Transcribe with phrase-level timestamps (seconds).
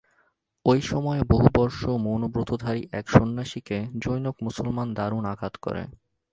[0.65, 5.83] ঐ সময়ে বহুবর্ষ-মৌনব্রতধারী এক সন্ন্যাসীকে জনৈক মুসলমান দারুণ আঘাত করে।